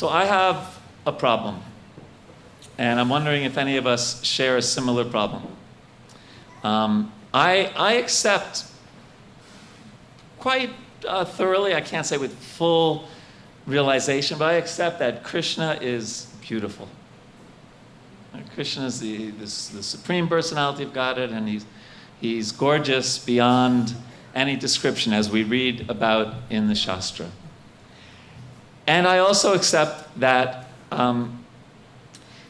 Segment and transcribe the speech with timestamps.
[0.00, 1.60] So I have a problem,
[2.78, 5.42] and I'm wondering if any of us share a similar problem.
[6.64, 8.64] Um, I, I accept
[10.38, 10.70] quite
[11.06, 13.10] uh, thoroughly, I can't say with full
[13.66, 16.88] realization, but I accept that Krishna is beautiful.
[18.54, 21.66] Krishna is the, the supreme personality of Godhead, and he's,
[22.22, 23.94] he's gorgeous beyond
[24.34, 27.26] any description, as we read about in the Shastra.
[28.86, 31.44] And I also accept that um,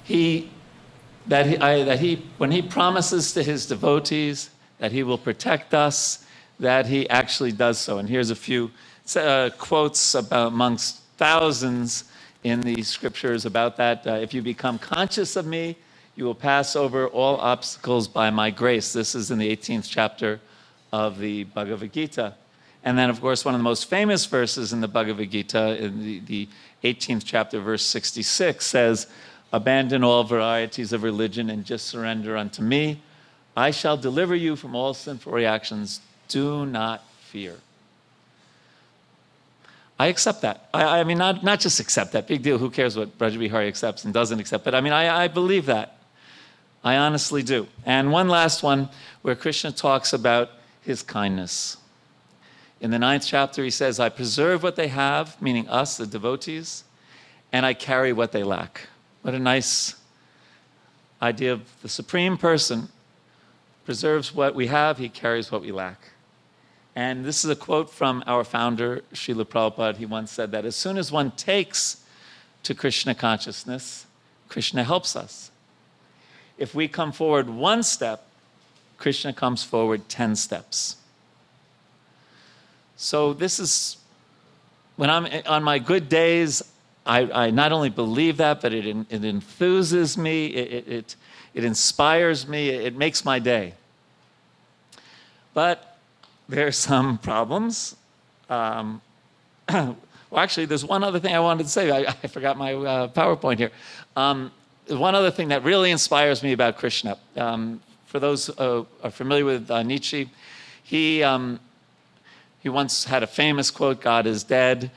[0.04, 0.50] he,
[1.26, 5.74] that, he, I, that he, when he promises to his devotees that he will protect
[5.74, 6.24] us,
[6.58, 7.98] that he actually does so.
[7.98, 8.70] And here's a few
[9.16, 12.04] uh, quotes about, amongst thousands
[12.44, 14.06] in the scriptures about that.
[14.06, 15.76] Uh, if you become conscious of me,
[16.16, 18.92] you will pass over all obstacles by my grace.
[18.92, 20.40] This is in the 18th chapter
[20.92, 22.34] of the Bhagavad Gita.
[22.82, 26.02] And then, of course, one of the most famous verses in the Bhagavad Gita, in
[26.02, 26.48] the, the
[26.82, 29.06] 18th chapter, verse 66, says,
[29.52, 33.02] Abandon all varieties of religion and just surrender unto me.
[33.56, 36.00] I shall deliver you from all sinful reactions.
[36.28, 37.56] Do not fear.
[39.98, 40.68] I accept that.
[40.72, 42.26] I, I, mean, not, not just accept that.
[42.26, 42.56] Big deal.
[42.56, 44.64] Who cares what Brajabihari accepts and doesn't accept?
[44.64, 45.98] But I mean, I, I believe that.
[46.82, 47.66] I honestly do.
[47.84, 48.88] And one last one
[49.20, 51.76] where Krishna talks about his kindness.
[52.80, 56.84] In the ninth chapter, he says, I preserve what they have, meaning us, the devotees,
[57.52, 58.88] and I carry what they lack.
[59.22, 59.96] What a nice
[61.20, 62.88] idea of the Supreme Person
[63.84, 66.00] preserves what we have, he carries what we lack.
[66.96, 69.96] And this is a quote from our founder, Srila Prabhupada.
[69.96, 72.02] He once said that as soon as one takes
[72.62, 74.06] to Krishna consciousness,
[74.48, 75.50] Krishna helps us.
[76.58, 78.26] If we come forward one step,
[78.96, 80.96] Krishna comes forward 10 steps.
[83.02, 83.96] So, this is
[84.96, 86.62] when I'm on my good days,
[87.06, 91.16] I, I not only believe that, but it, it enthuses me, it, it,
[91.54, 93.72] it inspires me, it makes my day.
[95.54, 95.96] But
[96.46, 97.96] there are some problems.
[98.50, 99.00] Um,
[99.72, 99.96] well,
[100.36, 101.90] actually, there's one other thing I wanted to say.
[101.90, 103.70] I, I forgot my uh, PowerPoint here.
[104.14, 104.52] Um,
[104.88, 107.16] one other thing that really inspires me about Krishna.
[107.34, 110.28] Um, for those who uh, are familiar with uh, Nietzsche,
[110.82, 111.58] he um,
[112.60, 114.90] he once had a famous quote God is dead.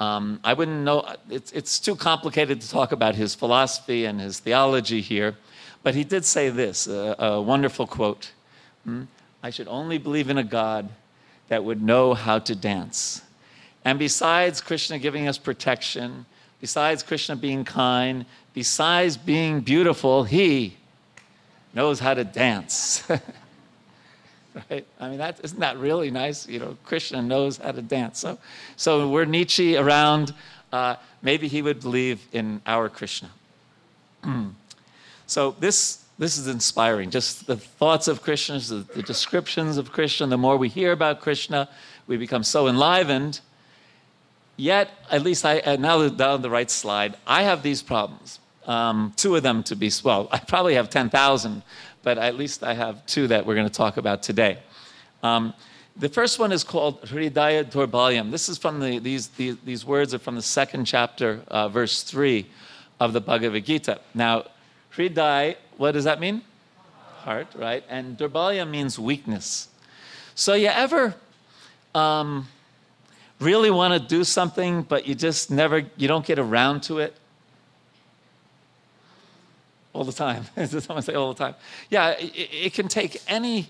[0.00, 4.38] Um, I wouldn't know, it's, it's too complicated to talk about his philosophy and his
[4.38, 5.36] theology here,
[5.82, 8.30] but he did say this a, a wonderful quote
[8.84, 9.02] hmm?
[9.42, 10.88] I should only believe in a God
[11.48, 13.22] that would know how to dance.
[13.84, 16.26] And besides Krishna giving us protection,
[16.60, 20.76] besides Krishna being kind, besides being beautiful, he
[21.74, 23.02] knows how to dance.
[24.70, 24.86] right?
[25.00, 26.48] I mean, that, isn't that really nice?
[26.48, 28.18] You know, Krishna knows how to dance.
[28.18, 28.38] So,
[28.76, 30.34] so we're Nietzsche around.
[30.72, 33.30] Uh, maybe he would believe in our Krishna.
[35.26, 37.10] so this, this is inspiring.
[37.10, 41.20] Just the thoughts of Krishna, the, the descriptions of Krishna, the more we hear about
[41.20, 41.68] Krishna,
[42.06, 43.40] we become so enlivened.
[44.56, 48.40] Yet, at least I, uh, now down the right slide, I have these problems.
[48.66, 51.62] Um, two of them to be, well, I probably have 10,000
[52.08, 54.56] but at least I have two that we're going to talk about today.
[55.22, 55.52] Um,
[55.94, 58.30] the first one is called Hridaya Durbalyam.
[58.30, 62.02] This is from the, these, these, these words are from the second chapter, uh, verse
[62.02, 62.46] 3
[62.98, 64.00] of the Bhagavad Gita.
[64.14, 64.44] Now,
[64.96, 66.40] Hriday, what does that mean?
[67.24, 67.84] Heart, right?
[67.90, 69.68] And Durbalyam means weakness.
[70.34, 71.14] So, you ever
[71.94, 72.48] um,
[73.38, 77.14] really want to do something, but you just never, you don't get around to it?
[79.98, 80.44] All the time.
[80.66, 81.56] Someone say all the time.
[81.90, 83.68] Yeah, it, it, can take any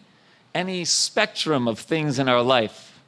[0.54, 3.00] any spectrum of things in our life.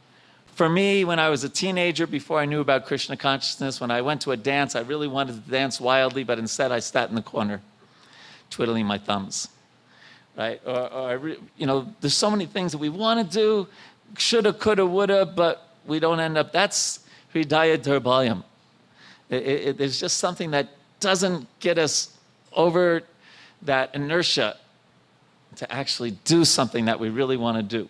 [0.54, 4.00] For me, when I was a teenager, before I knew about Krishna consciousness, when I
[4.00, 7.14] went to a dance, I really wanted to dance wildly, but instead I sat in
[7.14, 7.60] the corner,
[8.48, 9.48] twiddling my thumbs.
[10.36, 10.60] Right?
[10.64, 13.68] Or, or you know, there's so many things that we want to do,
[14.16, 16.52] shoulda, coulda, woulda, but we don't end up.
[16.52, 17.00] That's
[17.34, 18.44] Hridaya Durbalyam.
[19.28, 20.68] It, it, there's just something that
[21.00, 22.16] doesn't get us
[22.52, 23.02] over
[23.62, 24.56] that inertia
[25.56, 27.88] to actually do something that we really want to do.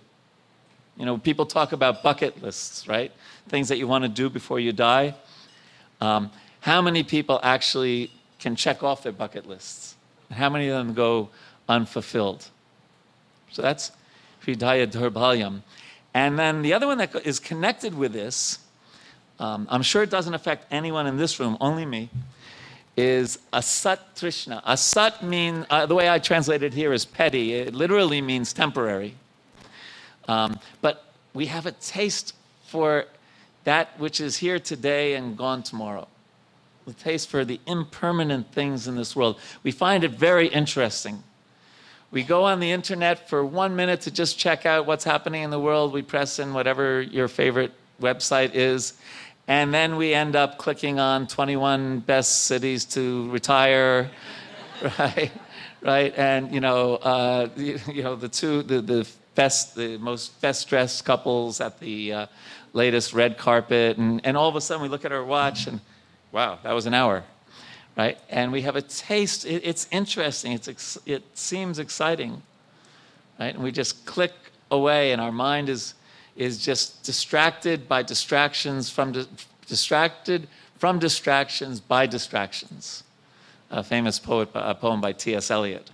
[0.97, 3.13] You know, people talk about bucket lists, right?
[3.49, 5.15] Things that you want to do before you die.
[6.01, 6.31] Um,
[6.61, 9.95] how many people actually can check off their bucket lists?
[10.31, 11.31] How many of them go
[11.69, 12.49] unfulfilled?
[13.51, 13.93] So that's
[14.45, 15.63] Hridaya Daurbalyam.
[16.13, 18.59] And then the other one that is connected with this,
[19.39, 22.11] um, I'm sure it doesn't affect anyone in this room, only me,
[23.01, 24.63] is Asat Trishna.
[24.65, 27.55] Asat means, uh, the way I translate it here is petty.
[27.55, 29.15] It literally means temporary.
[30.29, 32.35] Um, but we have a taste
[32.67, 33.07] for
[33.65, 36.09] that which is here today and gone tomorrow.
[36.87, 39.39] The taste for the impermanent things in this world.
[39.63, 41.23] We find it very interesting.
[42.11, 45.51] We go on the internet for one minute to just check out what's happening in
[45.51, 45.93] the world.
[45.93, 48.95] We press in whatever your favorite website is.
[49.51, 54.09] And then we end up clicking on 21 best cities to retire,
[55.01, 55.33] right?
[55.83, 56.17] Right?
[56.17, 61.05] And, you know, uh, you, know, the two, the, the best, the most best dressed
[61.05, 62.27] couples at the uh,
[62.75, 63.99] latest red carpet.
[63.99, 65.81] And, and all of a sudden we look at our watch and,
[66.31, 67.25] wow, that was an hour
[67.97, 68.19] right?
[68.31, 69.45] And we have a taste.
[69.45, 70.53] It, it's interesting.
[70.53, 72.41] It's ex, it seems exciting,
[73.39, 73.53] right?
[73.53, 74.33] And we just click
[74.71, 75.95] away, and our mind is
[76.41, 79.27] is just distracted by distractions from di-
[79.67, 80.49] distracted
[80.79, 83.05] from distractions by distractions.
[83.71, 85.51] A famous poet, a poem by T.S.
[85.51, 85.91] Eliot.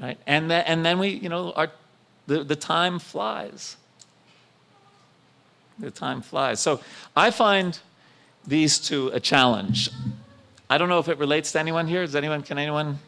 [0.00, 1.70] Right, and and then we, you know, our
[2.26, 3.76] the, the time flies.
[5.78, 6.58] The time flies.
[6.60, 6.80] So
[7.14, 7.78] I find
[8.46, 9.90] these two a challenge.
[10.70, 12.00] I don't know if it relates to anyone here.
[12.06, 12.98] Does anyone, can anyone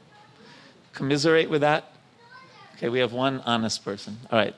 [0.92, 1.92] commiserate with that?
[2.76, 4.18] Okay, we have one honest person.
[4.30, 4.54] All right.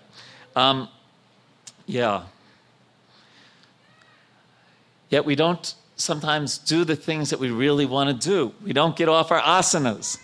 [0.56, 0.88] Um,
[1.86, 2.24] yeah.
[5.08, 8.52] Yet we don't sometimes do the things that we really want to do.
[8.62, 10.18] We don't get off our asanas.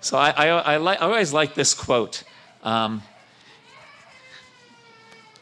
[0.00, 2.22] So I, I, I, like, I always like this quote.
[2.62, 3.02] Um,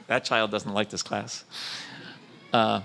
[0.08, 1.44] that child doesn't like this class.
[2.52, 2.80] Uh,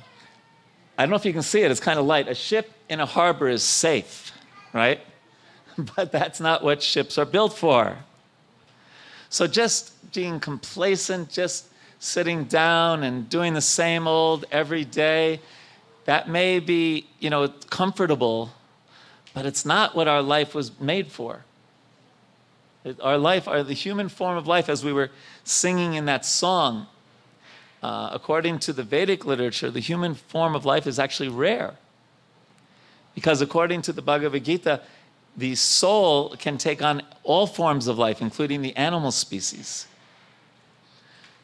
[0.98, 2.28] I don't know if you can see it, it's kind of light.
[2.28, 4.32] A ship in a harbor is safe,
[4.74, 5.00] right?
[5.96, 7.98] But that's not what ships are built for.
[9.30, 11.66] So just being complacent, just
[12.04, 15.40] sitting down and doing the same old every day,
[16.04, 18.52] that may be, you know, comfortable,
[19.34, 21.46] but it's not what our life was made for.
[23.02, 25.12] Our life, our, the human form of life, as we were
[25.46, 26.88] singing in that song,
[27.82, 31.76] uh, according to the Vedic literature, the human form of life is actually rare.
[33.16, 34.82] Because according to the Bhagavad Gita,
[35.38, 39.88] the soul can take on all forms of life, including the animal species.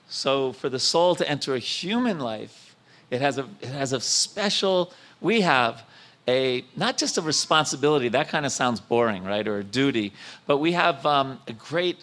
[0.10, 2.76] So, for the soul to enter a human life,
[3.12, 4.92] it has a, it has a special,
[5.22, 5.84] we have
[6.28, 10.14] a, not just a responsibility, that kind of sounds boring, right, or a duty,
[10.48, 11.98] but we have um, a great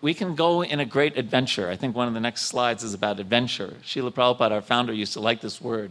[0.00, 1.68] we can go in a great adventure.
[1.68, 3.74] I think one of the next slides is about adventure.
[3.82, 5.90] Srila Prabhupada, our founder, used to like this word,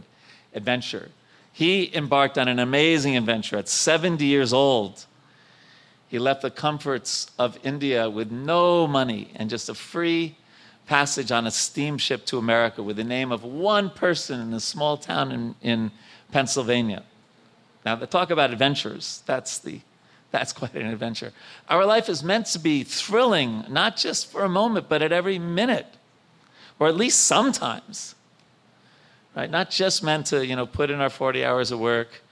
[0.54, 1.10] adventure.
[1.52, 5.04] He embarked on an amazing adventure at 70 years old.
[6.08, 10.36] He left the comforts of India with no money and just a free
[10.88, 14.96] passage on a steamship to America with the name of one person in a small
[14.96, 15.90] town in, in
[16.32, 17.04] Pennsylvania.
[17.84, 19.80] Now, the talk about adventures, that's the
[20.30, 21.32] that's quite an adventure.
[21.68, 25.38] Our life is meant to be thrilling, not just for a moment, but at every
[25.38, 25.86] minute,
[26.78, 28.14] or at least sometimes.
[29.36, 29.50] Right?
[29.50, 32.22] Not just meant to, you know, put in our 40 hours of work,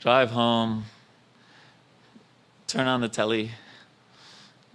[0.00, 0.84] drive home,
[2.66, 3.52] turn on the telly,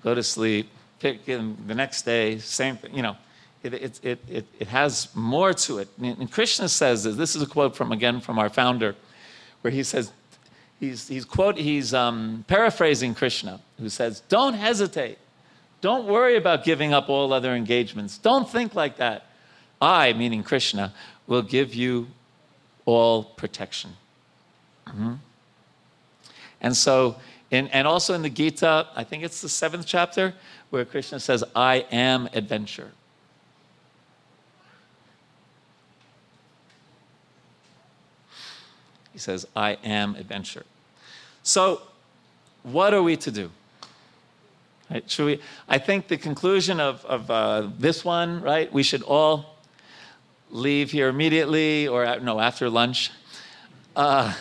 [0.04, 0.70] go to sleep,
[1.06, 3.16] pick in the next day, same thing, you know.
[3.62, 5.88] It, it, it, it, it has more to it.
[6.00, 7.16] And Krishna says this.
[7.16, 8.96] This is a quote from, again, from our founder,
[9.62, 10.12] where he says,
[10.80, 15.20] he's, he's, quote, he's um, paraphrasing Krishna, who says, Don't hesitate.
[15.82, 18.18] Don't worry about giving up all other engagements.
[18.18, 19.28] Don't think like that.
[19.80, 20.92] I, meaning Krishna,
[21.28, 22.08] will give you
[22.86, 23.92] all protection.
[24.88, 25.14] Mm-hmm.
[26.62, 27.18] And so,
[27.52, 30.34] in, and also in the Gita, I think it's the seventh chapter,
[30.70, 32.92] where Krishna says, I am adventure.
[39.14, 40.66] He says, I am adventure.
[41.44, 41.82] So,
[42.64, 43.52] what are we to do?
[44.90, 49.02] Right, should we, I think the conclusion of, of uh, this one, right, we should
[49.02, 49.56] all
[50.52, 53.12] leave here immediately or no, after lunch.
[53.96, 54.34] Uh,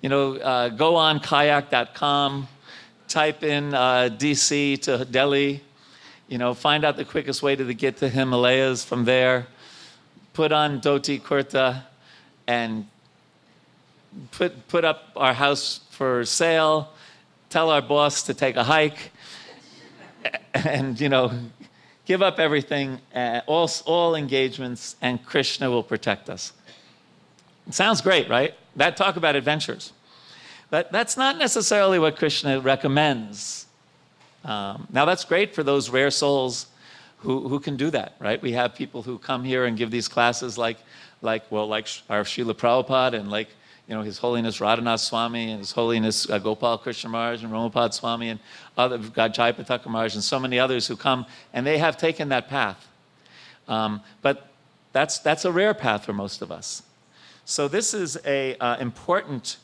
[0.00, 2.48] you know, uh, go on kayak.com,
[3.08, 5.62] type in uh, DC to Delhi,
[6.28, 9.46] you know, find out the quickest way to get to Himalayas from there,
[10.32, 11.82] put on dhoti kurta,
[12.46, 12.86] and
[14.32, 16.92] put, put up our house for sale,
[17.50, 19.12] tell our boss to take a hike,
[20.54, 21.32] and, you know,
[22.06, 26.52] give up everything, uh, all, all engagements, and Krishna will protect us.
[27.66, 28.54] It sounds great, right?
[28.76, 29.92] That talk about adventures.
[30.70, 33.66] But that's not necessarily what Krishna recommends.
[34.44, 36.66] Um, now, that's great for those rare souls
[37.18, 38.40] who, who can do that, right?
[38.40, 40.78] We have people who come here and give these classes like,
[41.22, 43.48] like well, like our Srila Prabhupada and like,
[43.88, 47.94] you know, His Holiness Radhanath Swami and His Holiness uh, Gopal Krishna Maharaj and Ramapad
[47.94, 48.40] Swami and
[48.76, 52.48] other, God Jayapataka Maharaj and so many others who come, and they have taken that
[52.48, 52.86] path.
[53.68, 54.48] Um, but
[54.92, 56.82] that's, that's a rare path for most of us.
[57.44, 59.56] So this is a uh, important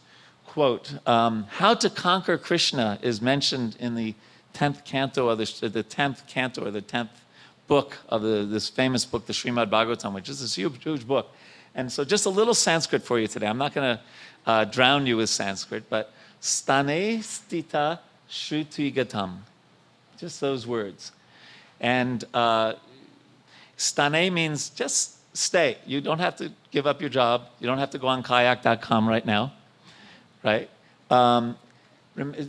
[0.53, 0.93] quote.
[1.09, 4.15] Um, How to conquer Krishna is mentioned in the
[4.53, 7.09] tenth canto of the, the tenth canto or the tenth
[7.69, 11.31] book of the, this famous book, the Srimad Bhagavatam, which is this huge, huge book.
[11.75, 13.47] And so, just a little Sanskrit for you today.
[13.47, 14.03] I'm not going to
[14.45, 19.37] uh, drown you with Sanskrit, but stane stita gatam.
[20.19, 21.13] Just those words.
[21.81, 22.75] And uh,
[23.79, 25.79] stane means just stay.
[25.87, 27.47] You don't have to give up your job.
[27.59, 29.55] You don't have to go on kayak.com right now,
[30.43, 30.69] right?
[31.11, 31.57] Um,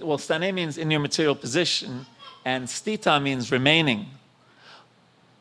[0.01, 2.05] well, stane means in your material position,
[2.45, 4.07] and stita means remaining.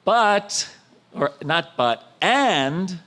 [0.04, 0.68] But,
[1.12, 3.00] or not but, and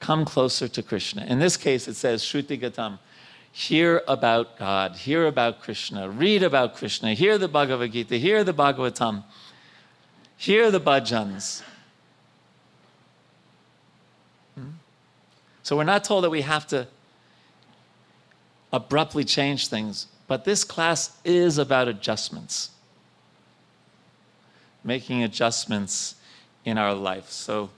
[0.00, 1.24] come closer to Krishna.
[1.24, 2.98] In this case, it says Shruti Gatam.
[3.52, 8.54] Hear about God, hear about Krishna, read about Krishna, hear the Bhagavad Gita, hear the
[8.54, 9.24] Bhagavatam,
[10.38, 11.62] hear the bhajans.
[14.54, 14.70] Hmm?
[15.62, 16.88] So we're not told that we have to
[18.72, 22.70] abruptly change things, but this class is about adjustments,
[24.82, 26.14] making adjustments
[26.64, 27.28] in our life.
[27.28, 27.70] So,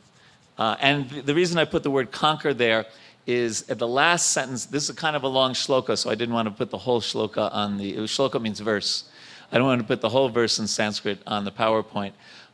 [0.56, 2.86] uh, and the reason I put the word conquer there
[3.26, 6.34] is at the last sentence, this is kind of a long shloka, so I didn't
[6.34, 9.04] want to put the whole shloka on the, shloka means verse.
[9.50, 12.12] I don't want to put the whole verse in Sanskrit on the PowerPoint,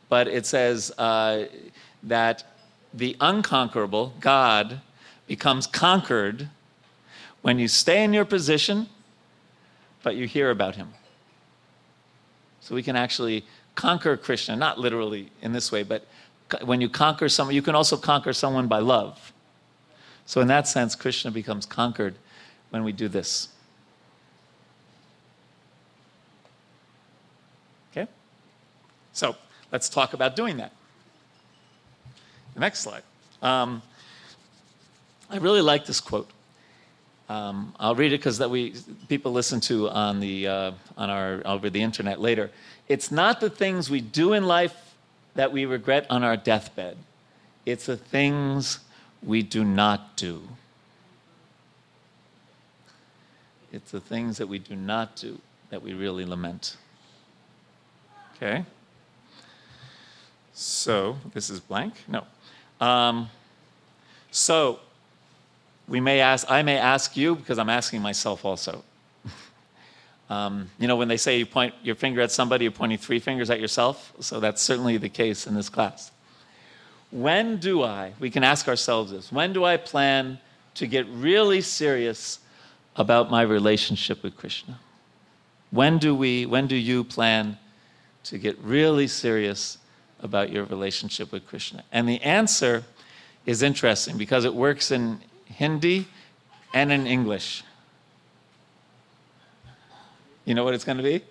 [0.09, 1.45] but it says uh,
[2.03, 2.43] that
[2.93, 4.81] the unconquerable, God,
[5.27, 6.49] becomes conquered
[7.41, 8.87] when you stay in your position,
[10.03, 10.89] but you hear about him.
[12.59, 13.45] So we can actually
[13.75, 16.05] conquer Krishna, not literally in this way, but
[16.63, 19.31] when you conquer someone, you can also conquer someone by love.
[20.25, 22.15] So, in that sense, Krishna becomes conquered
[22.69, 23.49] when we do this.
[27.91, 28.07] Okay?
[29.13, 29.35] So,
[29.71, 30.71] let's talk about doing that.
[32.53, 33.03] The next slide.
[33.41, 33.81] Um,
[35.29, 36.29] I really like this quote.
[37.31, 38.75] Um, I'll read it because that we
[39.07, 42.51] people listen to on the uh, on our over the internet later.
[42.89, 44.75] It's not the things we do in life
[45.35, 46.97] that we regret on our deathbed.
[47.65, 48.79] It's the things
[49.23, 50.41] we do not do.
[53.71, 56.75] It's the things that we do not do that we really lament.
[58.35, 58.65] Okay?
[60.51, 61.93] So, this is blank?
[62.09, 62.25] No.
[62.81, 63.29] Um,
[64.31, 64.81] so,
[65.87, 68.83] we may ask, I may ask you, because I'm asking myself also.
[70.29, 73.19] um, you know, when they say you point your finger at somebody, you're pointing three
[73.19, 74.13] fingers at yourself.
[74.19, 76.11] So that's certainly the case in this class.
[77.11, 80.39] When do I, we can ask ourselves this, when do I plan
[80.75, 82.39] to get really serious
[82.95, 84.79] about my relationship with Krishna?
[85.71, 87.57] When do we, when do you plan
[88.25, 89.77] to get really serious
[90.21, 91.83] about your relationship with Krishna?
[91.91, 92.83] And the answer
[93.45, 95.19] is interesting because it works in
[95.51, 96.07] Hindi,
[96.73, 97.63] and in English.
[100.45, 101.23] You know what it's going to be?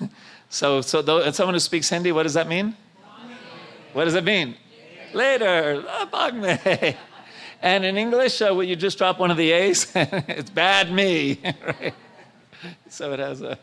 [0.48, 2.76] so, so though, someone who speaks Hindi, what does that mean?
[3.92, 4.56] What does it mean?
[5.12, 5.84] Later.
[6.12, 6.96] Later.
[7.62, 9.92] And in English, uh, will you just drop one of the A's?
[9.94, 11.38] it's bad me.
[11.44, 11.94] right?
[12.88, 13.58] So it has a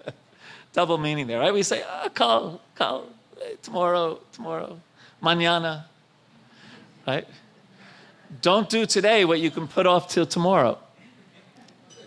[0.71, 1.53] double meaning there, right?
[1.53, 3.07] We say, oh, kal, kal,
[3.63, 4.79] tomorrow, tomorrow,
[5.21, 5.85] mañana,
[7.07, 7.27] right?
[8.41, 10.77] Don't do today what you can put off till tomorrow.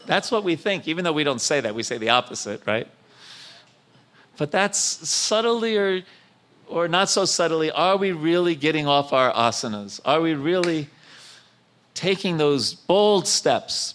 [0.07, 2.87] That's what we think, even though we don't say that, we say the opposite, right?
[4.37, 6.03] But that's subtly or,
[6.69, 10.01] or not so subtly, are we really getting off our asanas?
[10.05, 10.89] Are we really
[11.95, 13.95] taking those bold steps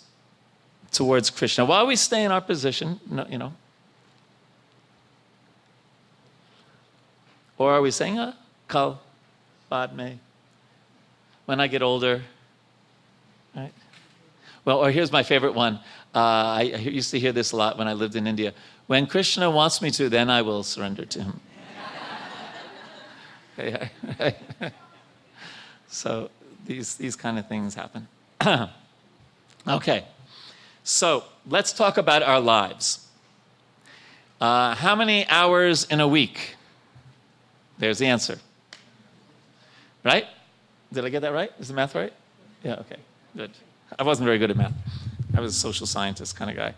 [0.92, 3.54] towards Krishna while we stay in our position, you know?
[7.58, 8.36] Or are we saying, ah,
[8.68, 9.02] kal,
[9.70, 10.20] bad me?
[11.46, 12.22] When I get older.
[13.56, 13.74] Right?
[14.66, 15.76] Well, or here's my favorite one.
[16.14, 18.54] Uh, I, I used to hear this a lot when I lived in India.
[18.88, 21.40] When Krishna wants me to, then I will surrender to him.
[25.88, 26.30] so
[26.66, 28.08] these, these kind of things happen.
[29.68, 30.06] okay,
[30.84, 33.08] so let's talk about our lives.
[34.42, 36.56] Uh, how many hours in a week?
[37.78, 38.40] There's the answer.
[40.04, 40.26] Right?
[40.96, 41.52] Did I get that right?
[41.60, 42.14] Is the math right?
[42.64, 42.96] Yeah, okay,
[43.36, 43.52] good.
[44.00, 44.74] I wasn't very good at math.
[45.36, 46.74] I was a social scientist kind of guy.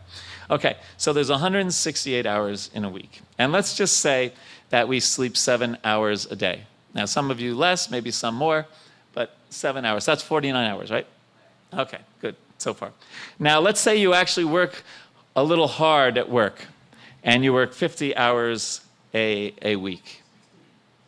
[0.50, 3.22] Okay, so there's 168 hours in a week.
[3.38, 4.34] And let's just say
[4.72, 6.64] that we sleep seven hours a day.
[6.96, 8.66] Now, some of you less, maybe some more,
[9.14, 10.04] but seven hours.
[10.04, 11.06] That's 49 hours, right?
[11.72, 12.94] Okay, good so far.
[13.38, 14.82] Now, let's say you actually work
[15.36, 16.66] a little hard at work
[17.24, 18.82] and you work 50 hours
[19.14, 20.24] a, a week.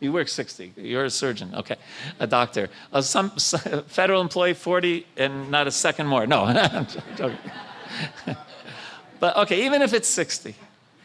[0.00, 0.72] You work 60.
[0.76, 1.76] You're a surgeon, okay,
[2.18, 2.70] a doctor.
[2.92, 3.30] A some
[3.86, 6.26] federal employee 40 and not a second more.
[6.26, 6.46] No,
[9.20, 10.54] but okay, even if it's 60,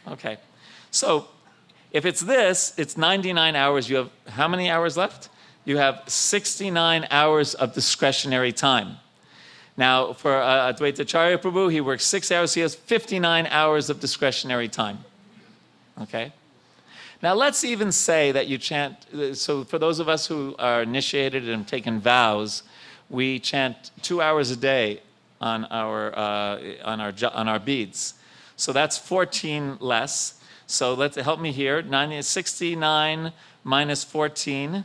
[0.08, 0.38] okay.
[0.92, 1.28] So
[1.92, 3.90] if it's this, it's 99 hours.
[3.90, 5.30] You have how many hours left?
[5.66, 8.98] You have 69 hours of discretionary time.
[9.78, 12.54] Now, for uh, Advaita Acharya Prabhu, he works six hours.
[12.54, 15.04] He has 59 hours of discretionary time.
[16.02, 16.32] Okay?
[17.22, 19.06] Now, let's even say that you chant.
[19.34, 22.64] So, for those of us who are initiated and taken vows,
[23.10, 25.02] we chant two hours a day
[25.40, 28.16] on our, uh, on our, on our beads.
[28.58, 30.42] So, that's 14 less.
[30.68, 33.32] So, let's help me here 90, 69
[33.64, 34.84] minus 14,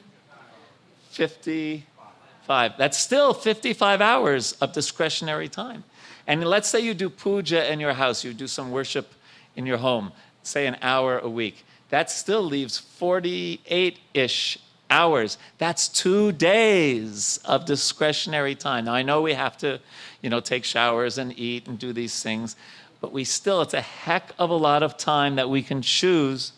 [1.11, 2.73] 55.
[2.79, 5.83] That's still 55 hours of discretionary time.
[6.29, 9.13] And let's say you do puja in your house, you do some worship
[9.57, 10.13] in your home,
[10.45, 15.39] say an hour a week that still leaves 48 ish hours.
[15.59, 18.87] That's two days of discretionary time.
[18.87, 19.81] Now, I know we have to,
[20.23, 22.57] you know, take showers and eat and do these things,
[23.01, 26.53] but we still, it's a heck of a lot of time that we can choose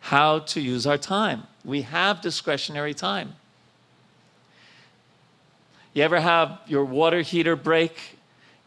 [0.00, 1.44] how to use our time.
[1.64, 3.34] We have discretionary time.
[5.92, 8.18] You ever have your water heater break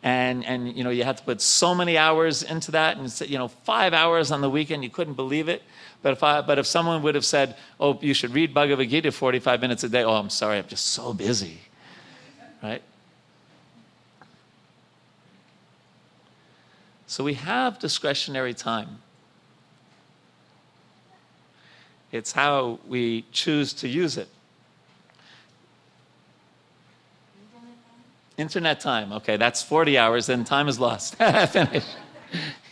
[0.03, 3.37] and and you know you had to put so many hours into that and you
[3.37, 5.63] know five hours on the weekend you couldn't believe it.
[6.01, 9.11] But if I but if someone would have said oh you should read Bhagavad Gita
[9.11, 11.59] 45 minutes a day oh I'm sorry I'm just so busy.
[12.61, 12.81] Right?
[17.07, 19.01] So we have discretionary time.
[22.11, 24.29] It's how we choose to use it
[28.37, 29.11] Internet time.
[29.13, 31.15] Okay, that's 40 hours, then time is lost.
[31.49, 31.85] Finish.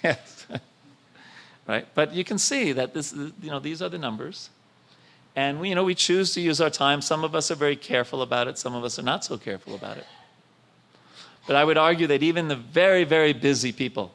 [0.03, 0.47] yes.
[1.67, 1.87] right?
[1.95, 4.49] But you can see that this, you know, these are the numbers.
[5.35, 7.01] And we, you know, we choose to use our time.
[7.01, 9.75] Some of us are very careful about it, some of us are not so careful
[9.75, 10.05] about it.
[11.47, 14.13] But I would argue that even the very, very busy people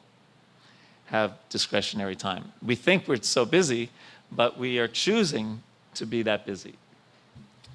[1.05, 2.51] have discretionary time.
[2.65, 3.89] We think we're so busy,
[4.31, 5.61] but we are choosing
[5.95, 6.75] to be that busy.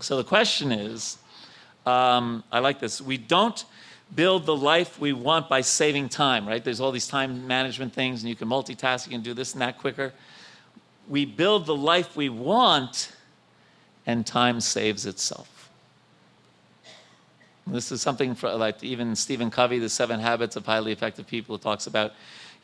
[0.00, 1.18] So the question is
[1.86, 3.00] um, I like this.
[3.00, 3.64] We don't
[4.14, 6.62] build the life we want by saving time, right?
[6.62, 9.62] There's all these time management things, and you can multitask, you can do this and
[9.62, 10.12] that quicker.
[11.08, 13.12] We build the life we want,
[14.06, 15.70] and time saves itself.
[17.66, 21.58] This is something for like even Stephen Covey, The Seven Habits of Highly Effective People,
[21.58, 22.12] talks about.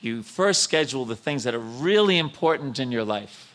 [0.00, 3.51] You first schedule the things that are really important in your life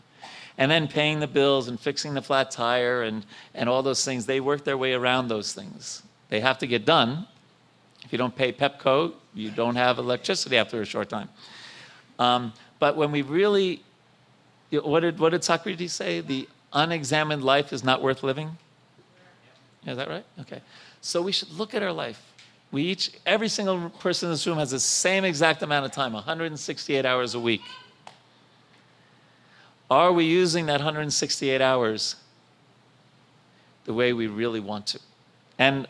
[0.57, 4.25] and then paying the bills and fixing the flat tire and, and all those things,
[4.25, 6.03] they work their way around those things.
[6.29, 7.27] They have to get done.
[8.03, 11.29] If you don't pay Pepco, you don't have electricity after a short time.
[12.19, 13.83] Um, but when we really,
[14.71, 16.21] what did, what did Socrates say?
[16.21, 18.57] The unexamined life is not worth living?
[19.85, 20.25] Is that right?
[20.41, 20.61] Okay.
[21.01, 22.21] So we should look at our life.
[22.71, 26.13] We each, every single person in this room has the same exact amount of time,
[26.13, 27.61] 168 hours a week.
[29.89, 32.17] Are we using that 168 hours
[33.85, 34.99] the way we really want to?
[35.57, 35.87] And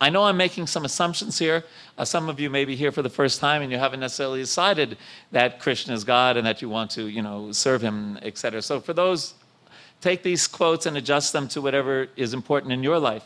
[0.00, 1.64] I know I'm making some assumptions here.
[1.98, 4.40] Uh, some of you may be here for the first time and you haven't necessarily
[4.40, 4.96] decided
[5.32, 8.62] that Krishna is God and that you want to, you know, serve him, etc.
[8.62, 9.34] So for those,
[10.00, 13.24] take these quotes and adjust them to whatever is important in your life.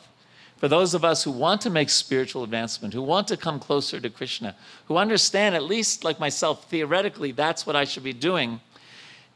[0.57, 4.01] For those of us who want to make spiritual advancement, who want to come closer
[4.01, 4.57] to Krishna,
[4.87, 8.61] who understand, at least like myself, theoretically, that's what I should be doing,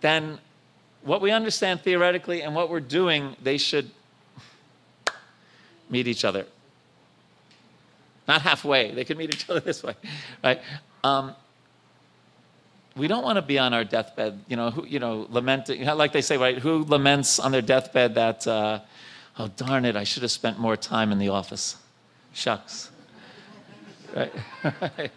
[0.00, 0.38] then
[1.02, 3.90] what we understand theoretically and what we're doing, they should
[5.90, 6.46] meet each other.
[8.26, 8.92] Not halfway.
[8.92, 9.94] They could meet each other this way,
[10.44, 10.60] right?
[11.02, 11.34] Um,
[12.96, 16.12] we don't want to be on our deathbed, you know, who, you know, lamenting, like
[16.12, 16.58] they say, right?
[16.58, 18.80] Who laments on their deathbed that, uh,
[19.38, 21.76] oh, darn it, I should have spent more time in the office.
[22.34, 22.90] Shucks.
[24.14, 24.32] right?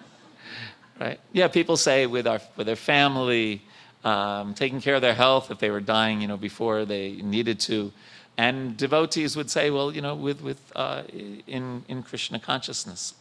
[1.00, 1.20] right?
[1.34, 3.64] Yeah, people say with, our, with their family,
[4.04, 7.60] um, taking care of their health if they were dying, you know, before they needed
[7.62, 7.92] to.
[8.38, 11.04] And devotees would say, well, you know, with, with, uh,
[11.48, 13.14] in, in Krishna consciousness.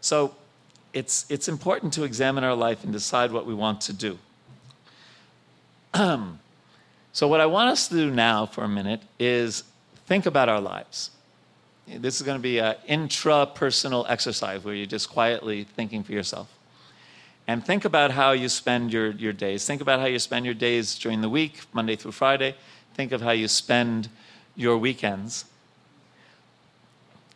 [0.00, 0.34] So
[0.92, 4.18] it's, it's important to examine our life and decide what we want to do.
[7.12, 9.64] so, what I want us to do now for a minute is
[10.06, 11.10] think about our lives.
[11.86, 16.57] This is going to be an intra-personal exercise where you're just quietly thinking for yourself.
[17.48, 19.66] And think about how you spend your, your days.
[19.66, 22.54] Think about how you spend your days during the week, Monday through Friday.
[22.92, 24.10] Think of how you spend
[24.54, 25.46] your weekends.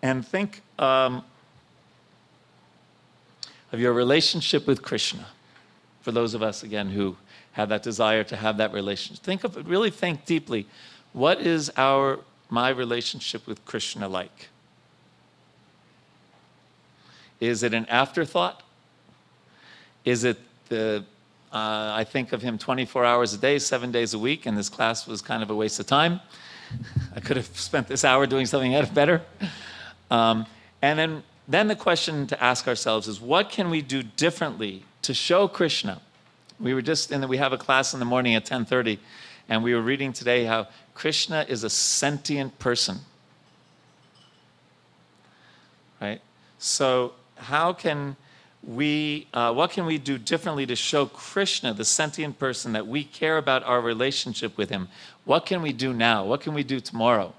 [0.02, 1.24] And think um,
[3.72, 5.28] of your relationship with Krishna.
[6.02, 7.16] For those of us, again, who
[7.52, 10.66] have that desire to have that relationship, think of really think deeply.
[11.14, 12.18] What is our
[12.50, 14.48] my relationship with Krishna like?
[17.40, 18.62] Is it an afterthought?
[20.04, 20.38] Is it
[20.68, 21.04] the,
[21.52, 24.68] uh, I think of him 24 hours a day, seven days a week, and this
[24.68, 26.20] class was kind of a waste of time?
[27.16, 29.22] I could have spent this hour doing something better.
[30.10, 30.46] Um,
[30.80, 35.14] and then, then the question to ask ourselves is what can we do differently to
[35.14, 36.00] show Krishna?
[36.58, 38.98] We were just in the, we have a class in the morning at 10:30,
[39.48, 42.98] and we were reading today how Krishna is a sentient person.
[46.00, 46.20] Right?
[46.58, 48.16] So how can
[48.64, 53.02] we, uh, what can we do differently to show Krishna, the sentient person, that we
[53.02, 54.88] care about our relationship with him?
[55.24, 56.24] What can we do now?
[56.24, 57.34] What can we do tomorrow?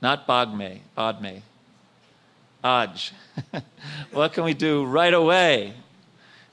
[0.00, 1.42] Not Bagme, Badme.
[2.62, 3.12] Aj.
[4.12, 5.74] what can we do right away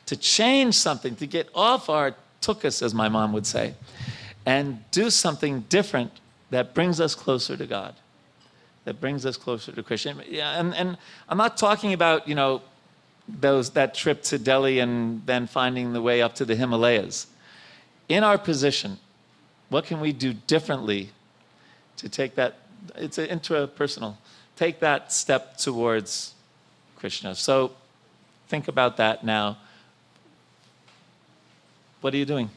[0.07, 3.75] to change something, to get off our tukas, as my mom would say,
[4.45, 6.11] and do something different
[6.49, 7.93] that brings us closer to God,
[8.85, 10.15] that brings us closer to Krishna?
[10.31, 10.97] And, and
[11.29, 12.61] I'm not talking about, you know,
[13.39, 17.27] those, that trip to Delhi and then finding the way up to the Himalayas.
[18.09, 18.97] In our position,
[19.69, 21.11] what can we do differently
[21.97, 22.55] to take that?
[22.95, 24.15] It's an intrapersonal.
[24.55, 26.33] Take that step towards
[26.97, 27.35] Krishna.
[27.35, 27.71] So
[28.47, 29.57] think about that now.
[32.01, 32.49] What are you doing?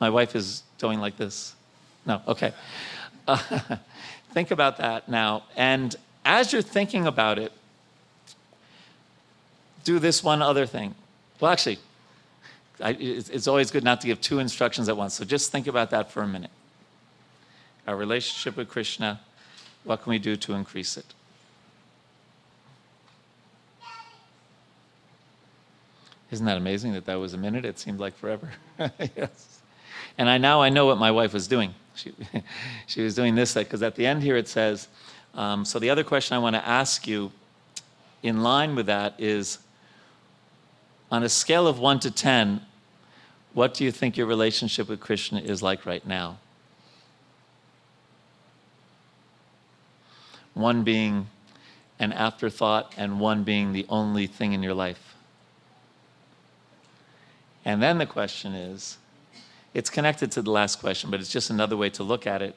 [0.00, 1.54] My wife is doing like this.
[2.06, 2.52] No, okay.
[3.28, 3.36] Uh,
[4.32, 5.44] think about that now.
[5.56, 7.52] And as you're thinking about it,
[9.84, 10.94] do this one other thing.
[11.38, 11.78] Well, actually,
[12.82, 15.14] I, it's always good not to give two instructions at once.
[15.14, 16.50] So just think about that for a minute.
[17.86, 19.20] Our relationship with Krishna,
[19.84, 21.06] what can we do to increase it?
[26.30, 27.64] Isn't that amazing that that was a minute?
[27.64, 28.50] It seemed like forever.
[29.16, 29.60] yes.
[30.16, 31.74] And I now I know what my wife was doing.
[31.96, 32.12] She,
[32.86, 34.88] she was doing this because at the end here it says,
[35.34, 37.32] um, so the other question I want to ask you
[38.22, 39.58] in line with that is
[41.10, 42.62] on a scale of 1 to 10,
[43.52, 46.38] what do you think your relationship with Krishna is like right now?
[50.54, 51.26] One being
[52.00, 55.14] an afterthought, and one being the only thing in your life.
[57.62, 58.96] And then the question is
[59.74, 62.56] it's connected to the last question, but it's just another way to look at it.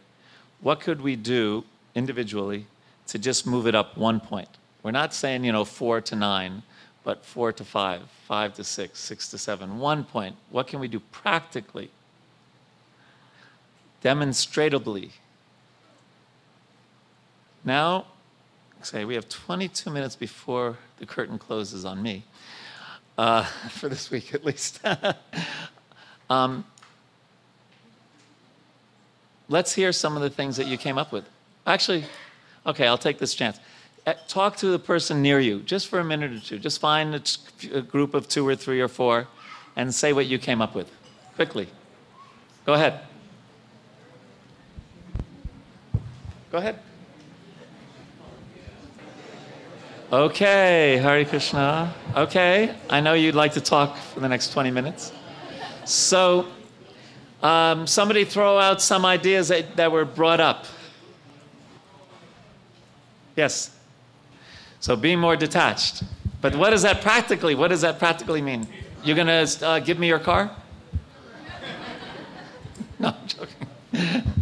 [0.61, 2.67] What could we do individually
[3.07, 4.47] to just move it up one point?
[4.81, 6.63] We're not saying, you know, four to nine
[7.03, 9.79] but four to five, five to six, six to seven.
[9.79, 11.91] One point, what can we do practically,
[14.01, 15.11] demonstrably?
[17.65, 18.05] Now,
[18.81, 22.23] say we have 22 minutes before the curtain closes on me,
[23.17, 24.79] uh, for this week at least.
[26.29, 26.65] um,
[29.49, 31.25] let's hear some of the things that you came up with.
[31.65, 32.05] Actually,
[32.65, 33.59] okay, I'll take this chance.
[34.05, 36.59] Uh, talk to the person near you just for a minute or two.
[36.59, 37.15] Just find
[37.73, 39.27] a, group of two or three or four
[39.77, 40.91] and say what you came up with
[41.35, 41.69] quickly.
[42.65, 42.99] Go ahead.
[46.51, 46.79] Go ahead.
[50.11, 51.93] Okay, Hare Krishna.
[52.15, 55.11] Okay, I know you'd like to talk for the next 20 minutes.
[55.85, 56.45] So,
[57.41, 60.65] um, somebody throw out some ideas that, that were brought up.
[63.35, 63.75] Yes.
[64.83, 66.03] So be more detached.
[66.41, 68.67] But what does that practically, what does that practically mean?
[69.01, 70.51] You're going to uh, give me your car?
[72.99, 74.33] no, I'm joking.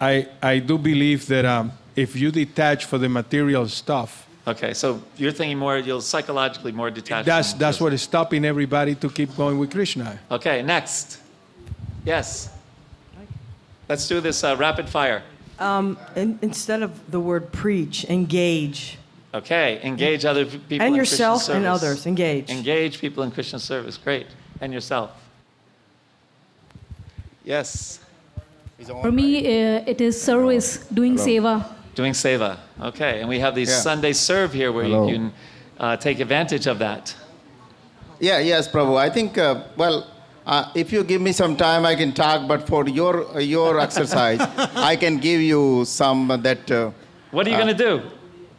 [0.00, 5.00] I, I do believe that um, if you detach for the material stuff, Okay, so
[5.16, 7.24] you're thinking more, you'll psychologically more detached.
[7.24, 10.18] that's, that's what is stopping everybody to keep going with Krishna.
[10.30, 11.18] Okay, next.
[12.04, 12.50] Yes.
[13.88, 15.22] Let's do this uh, rapid fire.
[15.58, 18.98] Um, in, instead of the word preach, engage.
[19.34, 21.82] Okay, engage other people and in yourself Krishna and service.
[21.82, 22.06] others.
[22.06, 22.50] Engage.
[22.50, 23.96] Engage people in Krishna service.
[23.98, 24.28] Great.
[24.60, 25.10] And yourself.
[27.44, 28.00] Yes.
[29.02, 31.64] For me, uh, it is service, doing seva.
[31.94, 32.58] Doing seva.
[32.80, 33.20] Okay.
[33.20, 33.80] And we have these Yeah.
[33.80, 35.06] Sunday serve here where Hello.
[35.08, 35.32] you can
[35.80, 37.14] uh, take advantage of that.
[38.20, 38.96] Yeah, yes, Prabhu.
[38.96, 40.06] I think, uh, well,
[40.46, 42.46] Uh, if you give me some time, I can talk.
[42.46, 44.38] But for your your exercise,
[44.92, 46.70] I can give you some that.
[46.70, 46.90] Uh,
[47.30, 47.92] What are you going to do?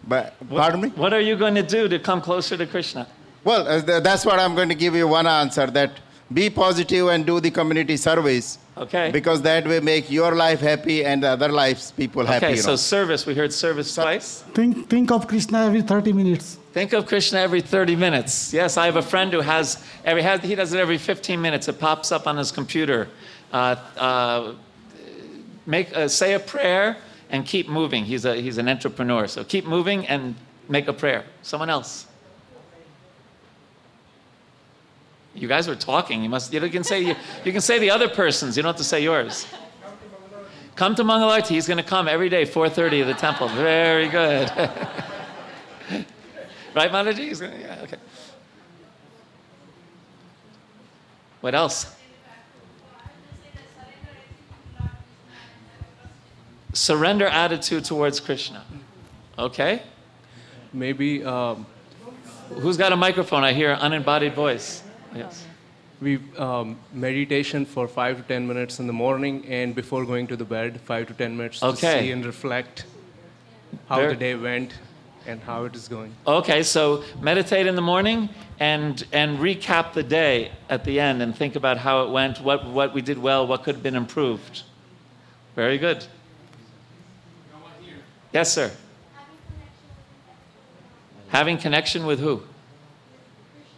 [0.07, 0.89] But What- pardon me.
[0.89, 3.07] What are you going to do to come closer to Krishna?
[3.43, 5.67] Well, uh, that's what I'm going to give you one answer.
[5.67, 5.91] That
[6.33, 8.57] be positive and do the community service.
[8.77, 9.11] Okay.
[9.11, 12.45] Because that will make your life happy and the other lives people happy.
[12.47, 12.75] Okay, so know.
[12.75, 13.25] service.
[13.25, 14.41] We heard service twice.
[14.53, 16.57] Think, think of Krishna every 30 minutes.
[16.73, 18.51] Think of Krishna every 30 minutes.
[18.53, 21.67] Yes, I have a friend who has every has, he does it every 15 minutes.
[21.69, 23.07] It pops up on his computer.
[23.53, 24.53] Uh, uh,
[25.65, 26.97] make uh, say a prayer
[27.35, 28.05] and keep moving.
[28.05, 30.35] He's a he's an entrepreneur, so keep moving and
[30.69, 31.25] make a prayer.
[31.41, 32.07] Someone else.
[35.33, 36.23] You guys were talking.
[36.23, 36.53] You must.
[36.53, 38.55] You can say you, you can say the other person's.
[38.55, 39.47] You don't have to say yours.
[40.77, 41.49] Come to Mangalarti.
[41.49, 43.49] He's going to come every day, 4:30 at the temple.
[43.49, 44.49] Very good.
[46.73, 47.17] right, Mataji?
[47.17, 47.97] He's gonna, yeah, okay.
[51.41, 51.95] What else?
[56.79, 58.61] Surrender attitude towards Krishna.
[59.39, 59.81] Okay.
[60.73, 61.65] Maybe um,
[62.49, 63.43] Who's got a microphone?
[63.45, 64.83] I hear an unembodied voice.
[65.15, 65.45] Yes.
[66.01, 70.35] we um, meditation for five to ten minutes in the morning and before going to
[70.35, 72.01] the bed, five to ten minutes to Okay.
[72.01, 72.85] see and reflect
[73.87, 74.73] how Very- the day went
[75.25, 76.13] and how it is going.
[76.27, 78.27] Okay, so meditate in the morning
[78.59, 82.65] and and recap the day at the end and think about how it went, what
[82.67, 84.63] what we did well, what could have been improved.
[85.55, 86.05] Very good.
[88.35, 88.69] Yes, sir.
[91.29, 92.43] Having connection with who?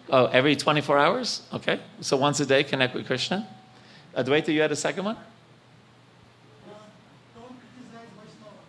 [0.10, 1.44] Oh, every 24 hours?
[1.54, 1.80] Okay.
[2.02, 3.48] So once a day, connect with Krishna.
[4.16, 5.18] Advaita, you had a second one?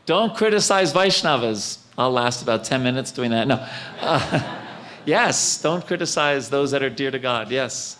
[0.04, 1.78] Don't criticize Vaishnavas.
[1.96, 3.48] I'll last about 10 minutes doing that.
[3.48, 3.66] No.
[4.02, 4.60] Uh,
[5.06, 7.50] yes, don't criticize those that are dear to God.
[7.50, 7.97] Yes.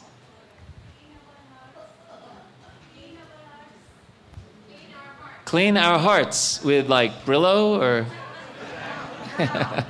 [5.48, 8.06] Clean our hearts with like Brillo or.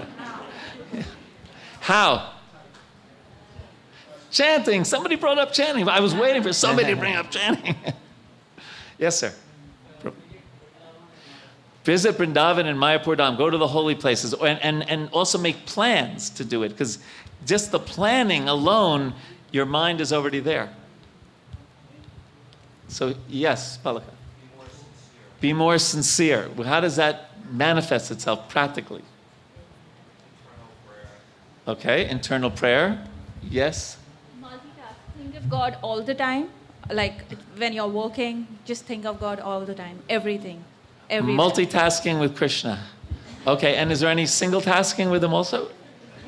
[1.81, 2.33] How?
[4.31, 4.85] Chanting.
[4.85, 5.89] Somebody brought up chanting.
[5.89, 7.75] I was waiting for somebody to bring up chanting.
[8.99, 9.35] yes, sir.
[11.83, 13.37] Visit Vrindavan and Mayapur Dham.
[13.37, 17.01] Go to the holy places and, and, and also make plans to do it because
[17.47, 19.13] just the planning alone,
[19.51, 20.73] your mind is already there.
[22.87, 24.18] So, yes, Palaka.
[25.41, 26.49] Be more sincere.
[26.65, 29.03] How does that manifest itself practically?
[31.67, 33.05] Okay, internal prayer.
[33.43, 33.99] Yes.
[35.19, 36.49] Think of God all the time.
[36.91, 37.21] Like
[37.57, 39.99] when you're working, just think of God all the time.
[40.09, 40.65] Everything.
[41.11, 41.37] Everything.
[41.39, 42.83] Multitasking with Krishna.
[43.47, 45.69] Okay, and is there any single tasking with him also?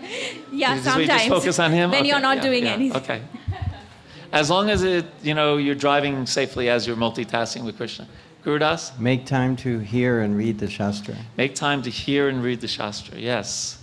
[0.52, 1.08] yeah, where sometimes.
[1.08, 1.90] just focus on him?
[1.90, 3.02] When Okay, you're not yeah, doing yeah, anything.
[3.02, 3.22] Okay.
[4.32, 8.06] As long as it, you know, you're driving safely as you're multitasking with Krishna.
[8.44, 11.14] Gurudas, Make time to hear and read the Shastra.
[11.36, 13.18] make time to hear and read the Shastra.
[13.18, 13.78] Yes.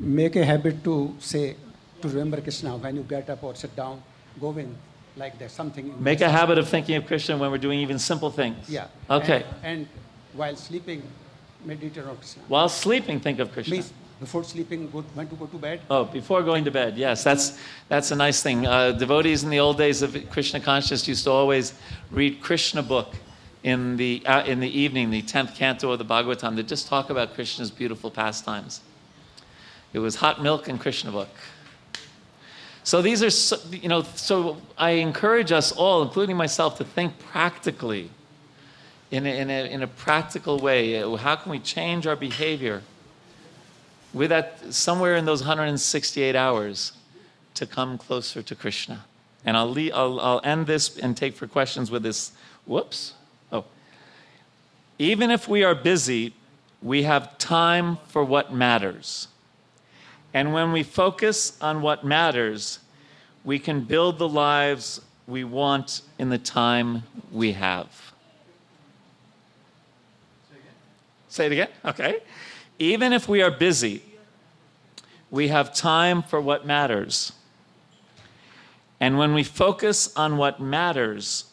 [0.00, 1.56] make a habit to say,
[2.00, 4.02] to remember Krishna when you get up or sit down,
[4.40, 4.74] go in
[5.16, 5.86] like that, something.
[5.88, 6.40] in Make a yourself.
[6.40, 8.68] habit of thinking of Krishna when we're doing even simple things.
[8.68, 8.86] Yeah.
[9.10, 9.44] Okay.
[9.62, 9.88] And, and
[10.32, 11.02] while sleeping,
[11.64, 12.42] meditate on Krishna.
[12.48, 13.72] While sleeping, think of Krishna.
[13.74, 17.22] Means before sleeping, go, when to go to bed, Oh, before going to bed, yes,
[17.24, 18.66] that's that's a nice thing.
[18.66, 21.74] Uh, devotees in the old days of Krishna consciousness used to always
[22.10, 23.14] read Krishna book
[23.62, 27.10] in the uh, in the evening, the tenth canto of the Bhagavatam, that just talk
[27.10, 28.80] about Krishna's beautiful pastimes.
[29.92, 31.28] It was hot milk and Krishna book.
[32.84, 37.16] So these are, so, you know, so I encourage us all, including myself, to think
[37.20, 38.10] practically,
[39.12, 40.94] in a, in a, in a practical way.
[41.16, 42.82] How can we change our behavior?
[44.12, 46.92] with that somewhere in those 168 hours
[47.54, 49.04] to come closer to Krishna.
[49.44, 52.32] And I'll, le- I'll, I'll end this and take for questions with this.
[52.66, 53.14] Whoops.
[55.02, 56.32] Even if we are busy,
[56.80, 59.26] we have time for what matters.
[60.32, 62.78] And when we focus on what matters,
[63.42, 68.12] we can build the lives we want in the time we have.
[71.28, 71.68] Say it again?
[71.84, 72.20] Okay.
[72.78, 74.04] Even if we are busy,
[75.32, 77.32] we have time for what matters.
[79.00, 81.51] And when we focus on what matters,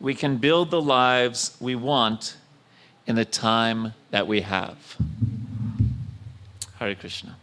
[0.00, 2.36] we can build the lives we want
[3.06, 4.96] in the time that we have.
[6.78, 7.36] Hare Krishna.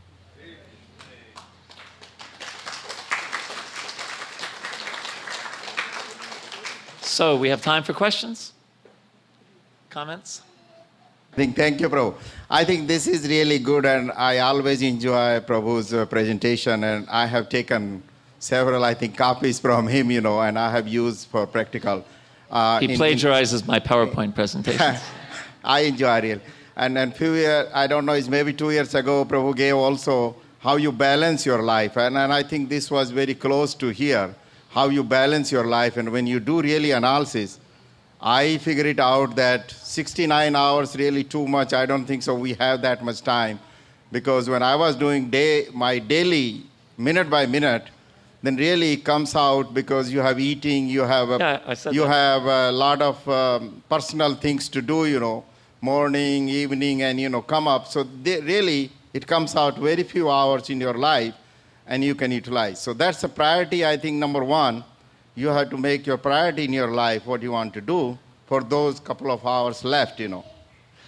[7.02, 8.54] So we have time for questions?
[9.90, 10.42] Comments?
[11.34, 12.16] Thank you, Prabhu.
[12.50, 17.26] I think this is really good, and I always enjoy Prabhu's uh, presentation, and I
[17.26, 18.04] have taken
[18.40, 22.04] several, I think, copies from him, you know, and I have used for practical.
[22.52, 24.96] Uh, He in- in- plagiarizes my PowerPoint presentation.
[25.64, 26.42] I enjoy it.
[26.76, 30.36] And then few years, I don't know, it's maybe two years ago, Prabhu gave also
[30.60, 31.98] how you balance your life.
[31.98, 34.34] And, and I think this was very close to here,
[34.70, 35.98] how you balance your life.
[35.98, 37.60] And when you do really analysis,
[38.22, 41.74] I figure it out that 69 hours really too much.
[41.74, 42.36] I don't think so.
[42.36, 43.60] We have that much time.
[44.12, 46.64] Because when I was doing day, my daily,
[46.98, 47.86] minute by minute,
[48.44, 52.08] then really it comes out because you have eating, you have a, Yeah, you that.
[52.08, 55.46] have a lot of um, personal things to do, you know,
[55.80, 57.88] morning, evening, and you know, come up.
[57.88, 61.36] So they, really, it comes out very few hours in your life,
[61.86, 62.80] and you can utilize.
[62.80, 63.86] So that's a priority.
[63.86, 64.84] I think number one,
[65.36, 68.64] you have to make your priority in your life what you want to do for
[68.64, 70.44] those couple of hours left, you know.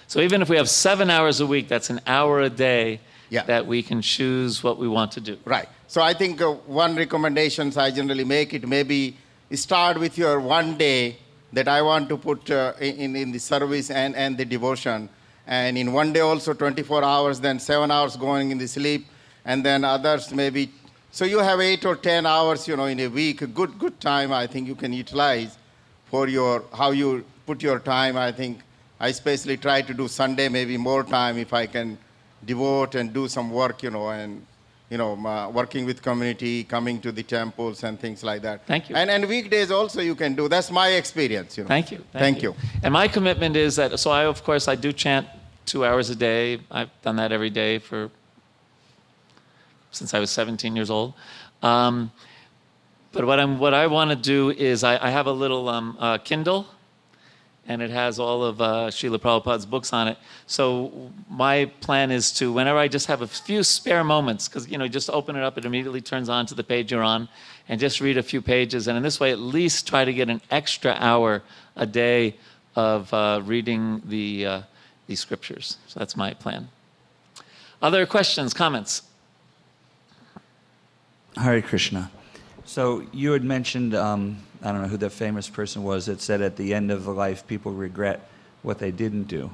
[0.07, 2.99] So even if we have seven hours a week, that's an hour a day
[3.33, 3.43] Yeah.
[3.45, 5.39] that we can choose what we want to do.
[5.43, 5.67] Right.
[5.87, 9.17] So I think uh, one recommendations I generally make it maybe
[9.53, 11.17] start with your one day
[11.51, 15.09] that I want to put uh, in, in the service and, and the devotion.
[15.47, 19.07] And in one day also 24 hours, then seven hours going in the sleep,
[19.45, 20.71] and then others maybe.
[21.11, 23.99] So you have eight or 10 hours, you know, in a week, a good, good
[23.99, 25.57] time I think you can utilize
[26.05, 28.15] for your, how you put your time.
[28.15, 28.59] I think
[28.99, 31.97] I especially try to do Sunday maybe more time if I can
[32.45, 34.45] devote and do some work, you know, and
[34.89, 38.65] you know, uh, working with community, coming to the temples and things like that.
[38.67, 38.95] Thank you.
[38.95, 40.47] And and weekdays also you can do.
[40.47, 41.57] That's my experience.
[41.57, 41.67] You know.
[41.67, 42.03] Thank you.
[42.13, 42.55] Thank, you.
[42.83, 45.27] And my commitment is that, so I, of course, I do chant
[45.65, 46.59] two hours a day.
[46.69, 48.11] I've done that every day for,
[49.91, 51.13] since I was 17 years old.
[51.61, 52.11] Um,
[53.13, 55.97] but what, I'm, what I want to do is I, I have a little um,
[55.99, 56.67] uh, Kindle,
[57.67, 60.17] and it has all of uh, Srila Prabhupada's books on it.
[60.47, 64.77] So my plan is to, whenever I just have a few spare moments, because you
[64.77, 67.29] know, just open it up, it immediately turns on to the page you're on,
[67.69, 70.29] and just read a few pages, and in this way, at least try to get
[70.29, 71.41] an extra hour
[71.75, 72.35] a day
[72.75, 74.61] of uh, reading the uh,
[75.07, 75.77] the scriptures.
[75.87, 76.69] So that's my plan.
[77.81, 79.03] Other questions, comments?
[81.35, 82.09] Hare Krishna.
[82.65, 86.41] So you had mentioned, um, I don't know who the famous person was that said
[86.41, 88.27] at the end of life people regret
[88.61, 89.51] what they didn't do.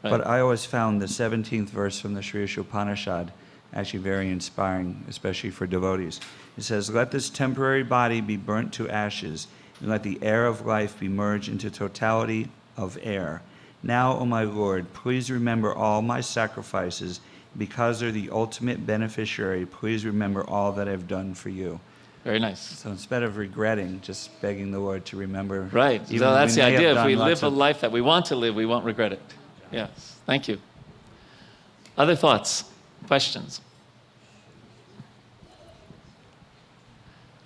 [0.00, 3.30] But I always found the 17th verse from the Sri Isopanishad
[3.74, 6.20] actually very inspiring, especially for devotees.
[6.56, 9.48] It says, Let this temporary body be burnt to ashes,
[9.80, 13.42] and let the air of life be merged into totality of air.
[13.82, 17.20] Now, O my Lord, please remember all my sacrifices.
[17.56, 21.80] Because they're the ultimate beneficiary, please remember all that I've done for you.
[22.24, 22.60] Very nice.
[22.60, 25.62] So instead of regretting, just begging the Lord to remember.
[25.72, 26.02] Right.
[26.08, 26.98] even So that's the idea.
[26.98, 29.22] If we live a life that we want to live, we won't regret it.
[29.70, 30.16] Yes.
[30.26, 30.58] Thank you.
[31.96, 32.64] Other thoughts,
[33.06, 33.60] questions?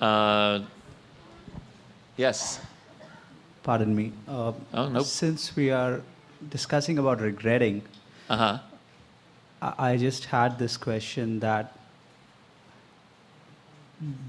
[0.00, 0.60] Uh,
[2.16, 2.60] yes.
[3.62, 4.12] Pardon me.
[4.26, 5.06] Uh, Oh, nope.
[5.06, 6.02] Since we are
[6.50, 7.82] discussing about regretting,
[8.28, 8.58] uh-huh.
[9.62, 11.78] I, I just had this question that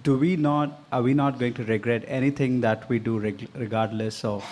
[0.04, 4.24] do we not are we not going to regret anything that we do reg- regardless
[4.24, 4.44] of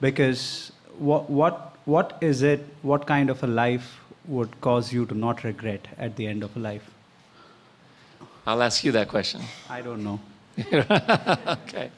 [0.00, 5.14] because what what what is it what kind of a life would cause you to
[5.14, 6.90] not regret at the end of a life
[8.46, 9.42] I'll ask you that question.
[9.70, 10.20] i don't know
[10.72, 11.90] okay.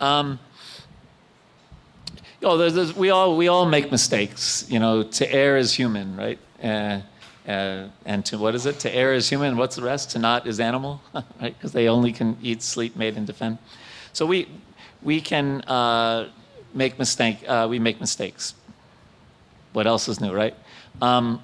[0.00, 0.38] Um,
[2.42, 4.64] oh, there's, there's, we all we all make mistakes.
[4.68, 6.38] You know, to err is human, right?
[6.62, 7.00] Uh,
[7.46, 8.80] uh, and to what is it?
[8.80, 9.56] To err is human.
[9.56, 10.10] What's the rest?
[10.12, 11.24] To not is animal, right?
[11.40, 13.58] Because they only can eat, sleep, mate, and defend.
[14.12, 14.48] So we
[15.02, 16.30] we can uh,
[16.72, 17.44] make mistake.
[17.46, 18.54] Uh, we make mistakes.
[19.72, 20.54] What else is new, right?
[21.02, 21.42] Um,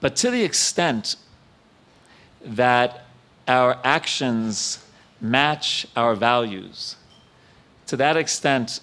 [0.00, 1.16] but to the extent
[2.44, 3.04] that
[3.46, 4.84] our actions
[5.20, 6.96] match our values,
[7.86, 8.80] to that extent,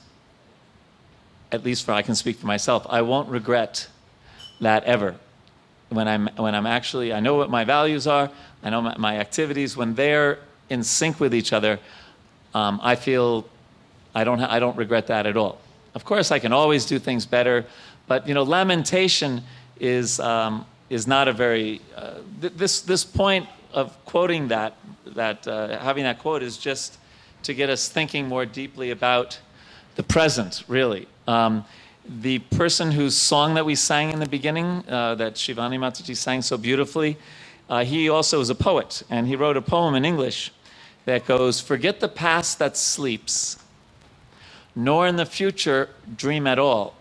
[1.52, 3.88] at least for I can speak for myself, I won't regret
[4.62, 5.16] that ever.
[5.90, 8.30] When I'm, when I'm actually, I know what my values are,
[8.64, 11.80] I know my, my activities, when they're in sync with each other,
[12.54, 13.48] um, I feel
[14.14, 15.60] I don't, I don't regret that at all.
[15.96, 17.66] Of course, I can always do things better,
[18.08, 19.42] but you know, lamentation
[19.80, 24.76] is, um, is not a very, uh, th- this, this point of quoting that,
[25.06, 26.98] that uh, having that quote is just
[27.44, 29.40] to get us thinking more deeply about
[29.96, 31.08] the present, really.
[31.28, 31.66] Um,
[32.10, 36.42] the person whose song that we sang in the beginning, uh, that Shivani Mataji sang
[36.42, 37.18] so beautifully,
[37.70, 40.52] uh, he also is a poet, and he wrote a poem in English
[41.06, 43.58] that goes, Forget the past that sleeps,
[44.76, 46.96] nor in the future dream at all,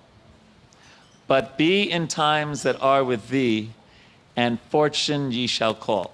[1.27, 3.71] but be in times that are with thee,
[4.37, 6.13] and fortune ye shall call.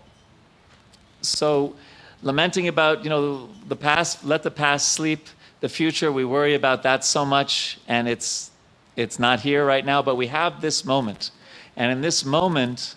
[1.20, 1.74] so
[2.22, 5.28] lamenting about, you know, the past, let the past sleep.
[5.60, 8.50] The future, we worry about that so much, and it's,
[8.96, 11.30] it's not here right now, but we have this moment.
[11.76, 12.94] And in this moment,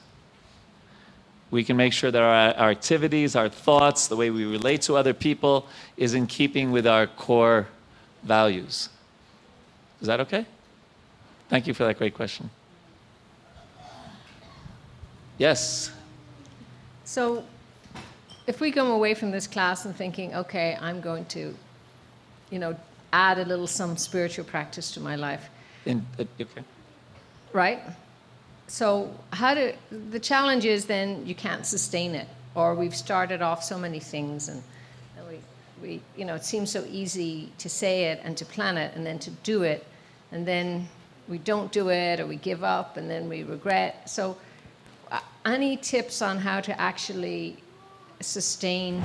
[1.50, 4.96] we can make sure that our, our activities, our thoughts, the way we relate to
[4.96, 7.68] other people is in keeping with our core
[8.24, 8.90] values.
[10.02, 10.46] Is that okay?
[11.50, 12.50] Thank you for that great question.
[15.38, 15.92] Yes.
[17.06, 17.44] So,
[18.48, 21.56] if we come away from this class and thinking, okay, I'm going to,
[22.50, 22.76] you know,
[23.14, 25.50] add a little some spiritual practice to my life,
[25.88, 26.64] In, okay.
[27.54, 27.80] right?
[28.68, 29.72] So, how do
[30.12, 34.50] the challenge is then you can't sustain it, or we've started off so many things,
[34.50, 34.62] and,
[35.18, 35.40] and we,
[35.82, 39.06] we, you know, it seems so easy to say it and to plan it, and
[39.06, 39.86] then to do it,
[40.32, 40.88] and then
[41.30, 44.10] we don't do it, or we give up, and then we regret.
[44.10, 44.36] So,
[45.12, 47.58] uh, any tips on how to actually
[48.20, 49.02] sustain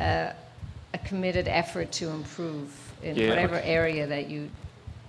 [0.00, 0.32] uh,
[0.94, 2.72] a committed effort to improve
[3.02, 3.28] in Yeah.
[3.28, 4.50] whatever area that you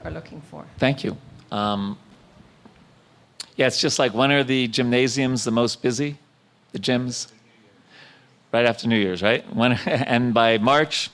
[0.07, 0.65] are looking for?
[0.77, 1.17] Thank you.
[1.51, 1.97] Um,
[3.55, 6.17] yeah, it's just like when are the gymnasiums the most busy?
[6.71, 7.31] The gyms?
[8.53, 9.43] Right after New Year's, right?
[9.53, 11.09] When, and by March,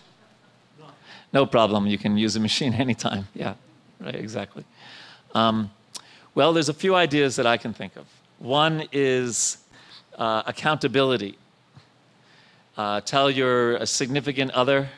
[1.31, 1.87] no problem.
[1.87, 3.27] You can use a machine anytime.
[3.33, 3.55] Yeah,
[3.99, 4.63] right, exactly.
[5.33, 5.71] Um,
[6.35, 8.05] well, there's a few ideas that I can think of.
[8.37, 9.57] One is
[10.17, 11.37] uh, accountability.
[12.77, 14.89] Uh, tell your significant other,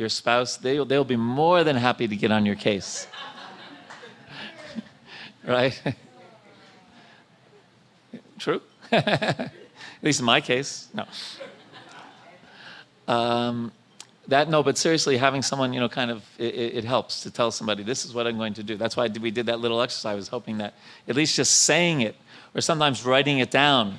[0.00, 3.06] your spouse, they'll, they'll be more than happy to get on your case.
[5.46, 5.80] right?
[8.38, 8.60] True?
[8.92, 9.52] At
[10.02, 11.04] least in my case, no.
[13.06, 13.72] Um,
[14.28, 17.50] that no, but seriously, having someone, you know, kind of, it, it helps to tell
[17.50, 18.76] somebody, this is what I'm going to do.
[18.76, 20.12] That's why we did that little exercise.
[20.12, 20.74] I was hoping that
[21.08, 22.16] at least just saying it,
[22.54, 23.98] or sometimes writing it down,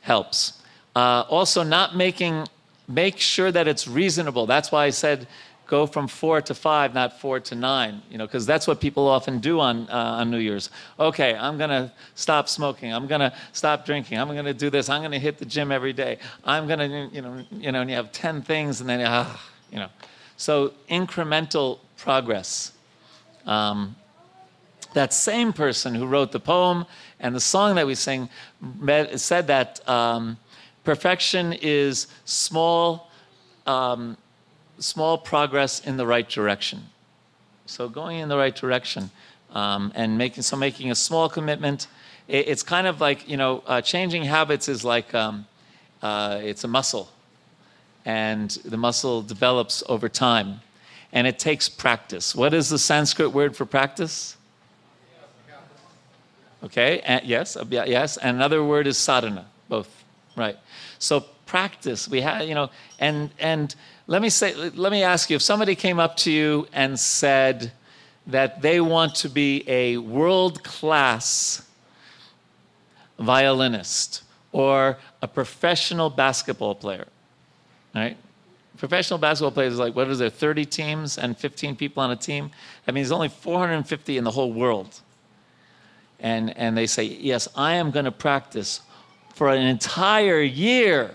[0.00, 0.60] helps.
[0.94, 2.46] Uh, also, not making,
[2.88, 4.46] make sure that it's reasonable.
[4.46, 5.28] That's why I said
[5.68, 9.06] go from four to five, not four to nine, you know, because that's what people
[9.06, 10.70] often do on, uh, on New Year's.
[10.98, 12.92] Okay, I'm going to stop smoking.
[12.92, 14.18] I'm going to stop drinking.
[14.18, 14.88] I'm going to do this.
[14.88, 16.18] I'm going to hit the gym every day.
[16.42, 19.40] I'm going to, you know, you know, and you have 10 things and then, ah,
[19.70, 19.88] you know.
[20.38, 22.72] So incremental progress.
[23.44, 23.94] Um,
[24.94, 26.86] that same person who wrote the poem
[27.20, 28.30] and the song that we sing
[29.16, 30.38] said that um,
[30.88, 33.10] perfection is small,
[33.66, 34.16] um,
[34.78, 36.82] small progress in the right direction.
[37.66, 39.10] So going in the right direction
[39.52, 41.88] um, and making so making a small commitment.
[42.26, 45.46] It, it's kind of like you know uh, changing habits is like um,
[46.00, 47.10] uh, it's a muscle,
[48.06, 50.62] and the muscle develops over time,
[51.12, 52.34] and it takes practice.
[52.34, 54.38] What is the Sanskrit word for practice?
[56.64, 58.16] Okay, yes, abhya- yes.
[58.16, 59.98] And another word is sadhana, both,
[60.38, 60.56] right?
[60.98, 62.08] So practice.
[62.08, 63.74] We have, you know, and and
[64.06, 67.72] let me say, let me ask you: if somebody came up to you and said
[68.26, 71.66] that they want to be a world-class
[73.18, 74.22] violinist
[74.52, 77.06] or a professional basketball player,
[77.94, 78.16] right?
[78.76, 82.16] Professional basketball players is like, what is there, 30 teams and 15 people on a
[82.16, 82.50] team?
[82.86, 85.00] I mean, there's only 450 in the whole world
[86.20, 88.80] and, and they say, Yes, I am going to practice
[89.38, 91.14] for an entire year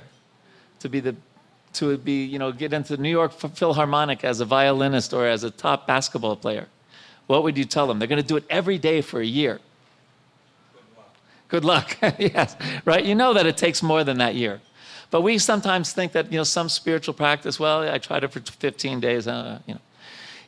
[0.80, 1.14] to be the
[1.74, 5.44] to be, you know, get into the New York Philharmonic as a violinist or as
[5.44, 6.68] a top basketball player.
[7.28, 8.00] What would you tell them?
[8.00, 9.60] They're going to do it every day for a year.
[11.50, 11.98] Good luck.
[12.00, 12.20] Good luck.
[12.20, 12.56] yes,
[12.86, 13.04] right?
[13.04, 14.62] You know that it takes more than that year.
[15.12, 18.40] But we sometimes think that, you know, some spiritual practice, well, I tried it for
[18.40, 19.82] 15 days, uh, you know.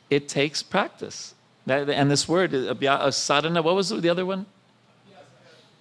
[0.08, 1.34] It takes practice.
[1.66, 2.52] And this word,
[3.12, 4.46] sadhana, what was the other one?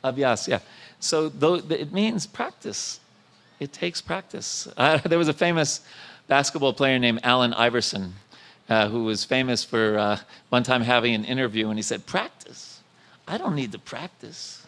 [0.03, 0.59] Abhyas, yeah.
[1.05, 2.99] So though, it means practice.
[3.59, 4.67] It takes practice.
[4.75, 5.81] Uh, there was a famous
[6.27, 8.13] basketball player named Allen Iverson
[8.69, 10.17] uh, who was famous for uh,
[10.49, 12.81] one time having an interview and he said, Practice?
[13.27, 14.65] I don't need to practice.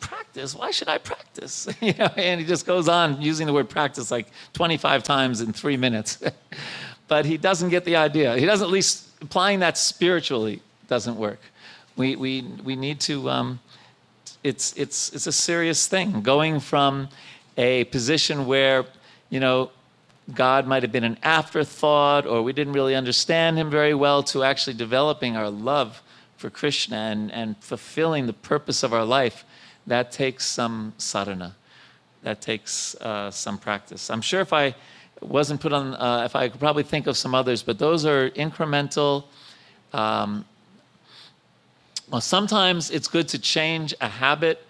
[0.00, 0.54] Practice?
[0.54, 1.68] Why should I practice?
[1.80, 5.52] you know, and he just goes on using the word practice like 25 times in
[5.52, 6.22] three minutes.
[7.08, 8.36] but he doesn't get the idea.
[8.36, 11.38] He doesn't, at least applying that spiritually doesn't work.
[11.96, 13.60] We, we, we need to, um,
[14.42, 16.22] it's, it's, it's a serious thing.
[16.22, 17.08] Going from
[17.56, 18.84] a position where,
[19.30, 19.70] you know,
[20.34, 24.44] God might have been an afterthought or we didn't really understand him very well to
[24.44, 26.02] actually developing our love
[26.36, 29.44] for Krishna and, and fulfilling the purpose of our life,
[29.86, 31.54] that takes some sadhana.
[32.22, 34.10] That takes uh, some practice.
[34.10, 34.74] I'm sure if I
[35.20, 38.30] wasn't put on, uh, if I could probably think of some others, but those are
[38.30, 39.24] incremental.
[39.92, 40.44] Um,
[42.12, 44.62] well, sometimes it's good to change a habit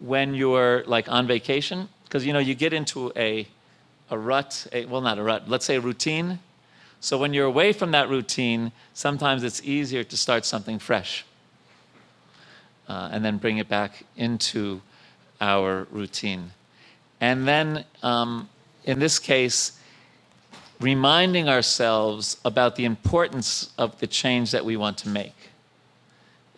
[0.00, 3.48] when you're like on vacation, because you know you get into a
[4.10, 6.40] a rut, a, well, not a rut, let's say a routine.
[7.00, 11.24] So when you're away from that routine, sometimes it's easier to start something fresh
[12.86, 14.82] uh, and then bring it back into
[15.40, 16.50] our routine.
[17.20, 18.50] And then, um,
[18.84, 19.78] in this case,
[20.80, 25.39] reminding ourselves about the importance of the change that we want to make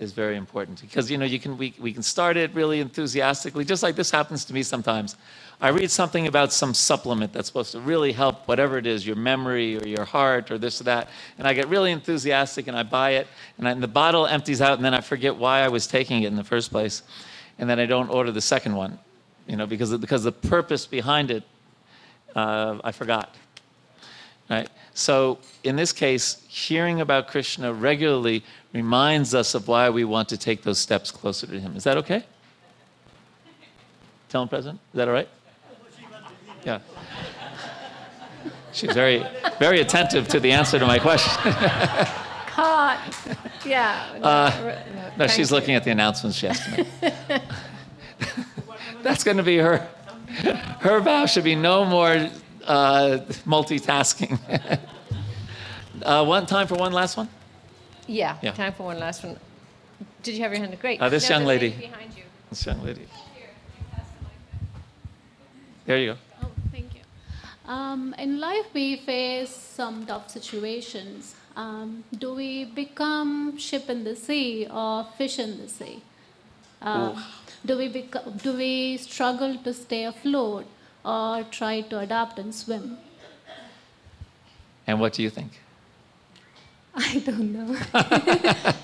[0.03, 3.65] is very important because you know you can we, we can start it really enthusiastically
[3.65, 5.17] just like this happens to me sometimes.
[5.63, 9.15] I read something about some supplement that's supposed to really help whatever it is your
[9.15, 12.83] memory or your heart or this or that and i get really enthusiastic and i
[12.83, 13.29] buy it
[13.59, 16.25] and, I, and the bottle empties out and then i forget why i was taking
[16.25, 17.03] it in the first place
[17.59, 18.99] and then i don't order the second one
[19.47, 21.45] you know because because the purpose behind it
[22.35, 23.37] uh, i forgot
[24.51, 24.69] right?
[24.95, 28.43] So in this case hearing about krishna regularly
[28.73, 31.77] reminds us of why we want to take those steps closer to Him.
[31.77, 32.25] Is that okay?
[34.29, 34.81] Tell him, President.
[34.93, 35.29] Is that all right?
[36.65, 36.79] Yeah.
[38.73, 39.27] She's very,
[39.59, 41.33] very attentive to the answer to my question.
[42.47, 42.99] Caught.
[43.67, 44.17] Yeah.
[44.19, 44.83] No, Uh,
[45.19, 45.57] no, she's you.
[45.57, 47.43] looking at the announcements she has to make.
[49.03, 49.87] That's going to be her.
[50.81, 52.31] Her vow should be no more
[52.65, 54.39] uh, multitasking.
[56.03, 57.29] uh, one time for one last one.
[58.07, 58.53] Yeah, Yeah.
[58.53, 59.39] time for one last one.
[60.23, 60.81] Did you have your hand up?
[60.81, 61.01] Great.
[61.01, 61.71] Uh, this No, young the lady.
[61.71, 62.25] behind you.
[62.51, 63.07] This young lady.
[65.87, 66.19] There you go.
[66.43, 67.01] Oh, thank you.
[67.67, 71.35] Um, in life, we face some tough situations.
[71.57, 76.03] Um, do we become ship in the sea or fish in the sea?
[76.81, 77.23] Um,
[77.65, 80.67] do we become, do we struggle to stay afloat
[81.05, 82.99] or try to adapt and swim?
[84.87, 85.61] And what do you think?
[86.97, 88.75] I don't know.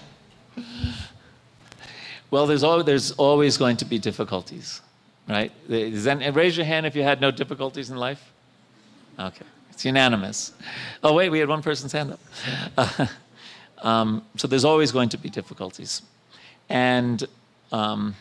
[2.30, 4.82] Well, there's always, there's always going to be difficulties,
[5.28, 5.50] right?
[5.68, 8.32] Raise your hand if you had no difficulties in life.
[9.18, 10.52] Okay, it's unanimous.
[11.02, 12.20] Oh, wait, we had one person's hand up.
[12.76, 13.06] Uh,
[13.78, 16.02] um, so there's always going to be difficulties.
[16.68, 17.26] And,
[17.72, 18.14] um,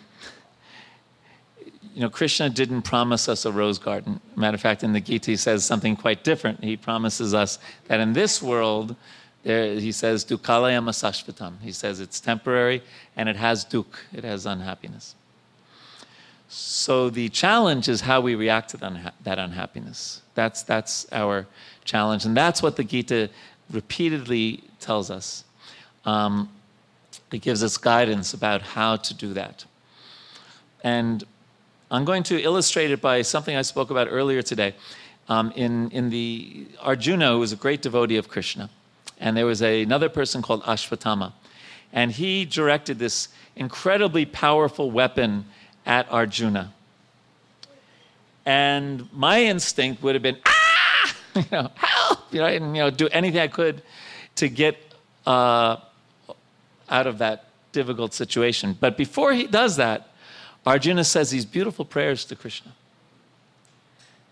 [1.94, 4.22] you know, Krishna didn't promise us a rose garden.
[4.38, 6.64] Matter of fact, in the Gita, he says something quite different.
[6.64, 8.96] He promises us that in this world,
[9.44, 11.62] there, he says, Dukhalayam ashashvatam.
[11.62, 12.82] He says it's temporary
[13.16, 15.16] and it has duk, it has unhappiness.
[16.50, 20.22] So the challenge is how we react to that that unhappiness.
[20.34, 21.46] That's, that's our
[21.84, 22.26] challenge.
[22.26, 23.30] And that's what the Gita
[23.70, 25.44] repeatedly tells us.
[26.06, 26.50] Um,
[27.32, 29.66] it gives us guidance about how to do that.
[30.84, 31.24] And
[31.92, 34.76] I'm going to illustrate it by something I spoke about earlier today.
[35.30, 38.70] Um, in, in the Arjuna, who was a great devotee of Krishna,
[39.20, 41.34] and there was a, another person called Ashwatthama,
[41.91, 45.45] and he directed this incredibly powerful weapon
[45.86, 46.74] at Arjuna.
[48.45, 52.89] And my instinct would have been, ah, you know, help, you know, and you know,
[52.89, 53.82] do anything I could
[54.36, 54.78] to get
[55.26, 55.78] uh,
[56.89, 58.78] out of that difficult situation.
[58.80, 60.09] But before he does that,
[60.65, 62.72] Arjuna says these beautiful prayers to Krishna.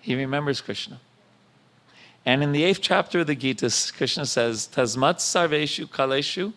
[0.02, 1.00] He remembers Krishna.
[2.26, 6.54] And in the eighth chapter of the Gita, Krishna says, Tasmat sarveshu kaleshu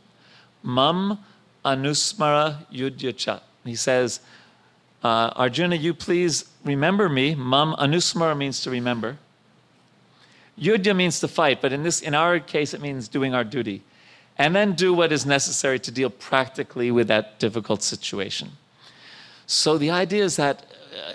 [0.63, 1.19] mam
[1.65, 3.41] anusmara yudyacha.
[3.65, 4.21] He says,
[5.05, 7.35] uh, Arjuna, you please remember me.
[7.35, 9.19] Mam anusmara means to remember.
[10.59, 13.83] Yudya means to fight, but in, this, in our case, it means doing our duty.
[14.39, 18.53] And then do what is necessary to deal practically with that difficult situation.
[19.47, 21.13] So the idea is that uh,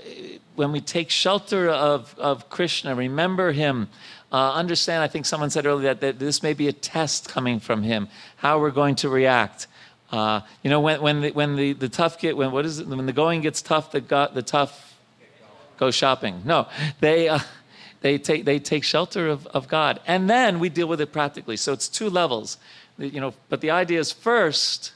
[0.55, 3.89] when we take shelter of, of Krishna, remember him,
[4.33, 7.59] uh, understand, I think someone said earlier that, that this may be a test coming
[7.59, 9.67] from him, how we're going to react.
[10.11, 12.87] Uh, you know, when, when, the, when the, the tough get, when, what is it,
[12.87, 14.01] when the going gets tough, the,
[14.33, 14.97] the tough
[15.77, 16.41] go shopping.
[16.45, 16.67] No,
[16.99, 17.39] they, uh,
[18.01, 19.99] they, take, they take shelter of, of God.
[20.07, 21.57] And then we deal with it practically.
[21.57, 22.57] So it's two levels.
[22.97, 24.91] You know, but the idea is first,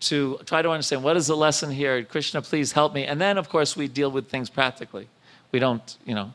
[0.00, 2.04] to try to understand what is the lesson here.
[2.04, 3.04] Krishna, please help me.
[3.04, 5.08] And then, of course, we deal with things practically.
[5.50, 6.32] We don't, you know.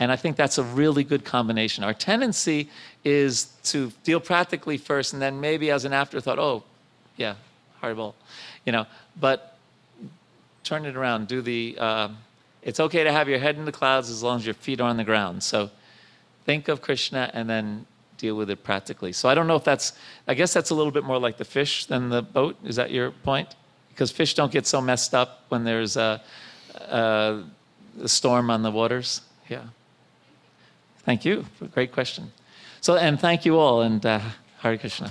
[0.00, 1.82] And I think that's a really good combination.
[1.82, 2.70] Our tendency
[3.04, 6.62] is to deal practically first, and then maybe as an afterthought, oh,
[7.16, 7.34] yeah,
[7.80, 8.14] horrible,
[8.64, 8.86] you know.
[9.18, 9.56] But
[10.62, 11.28] turn it around.
[11.28, 11.76] Do the.
[11.78, 12.08] Uh,
[12.62, 14.88] it's okay to have your head in the clouds as long as your feet are
[14.88, 15.42] on the ground.
[15.42, 15.70] So
[16.44, 17.86] think of Krishna and then
[18.18, 19.12] deal with it practically.
[19.12, 19.92] So I don't know if that's,
[20.26, 22.56] I guess that's a little bit more like the fish than the boat.
[22.64, 23.54] Is that your point?
[23.90, 26.20] Because fish don't get so messed up when there's a,
[26.74, 27.44] a,
[28.02, 29.22] a storm on the waters.
[29.48, 29.62] Yeah.
[31.08, 31.46] Thank you.
[31.72, 32.32] Great question.
[32.82, 34.20] So, and thank you all, and uh,
[34.58, 35.10] Hare Krishna.